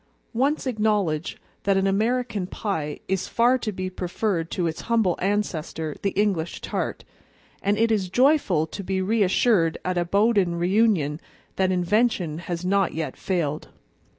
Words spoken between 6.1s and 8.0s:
English tart, and it